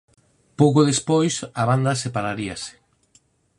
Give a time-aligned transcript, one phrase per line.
[0.59, 2.73] Pouco despois a banda separaríase.